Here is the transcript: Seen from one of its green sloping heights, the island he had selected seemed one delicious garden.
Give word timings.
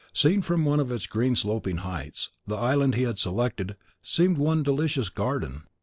Seen 0.15 0.41
from 0.41 0.65
one 0.65 0.79
of 0.79 0.91
its 0.91 1.05
green 1.05 1.35
sloping 1.35 1.77
heights, 1.85 2.31
the 2.47 2.55
island 2.55 2.95
he 2.95 3.03
had 3.03 3.19
selected 3.19 3.75
seemed 4.01 4.39
one 4.39 4.63
delicious 4.63 5.09
garden. 5.09 5.67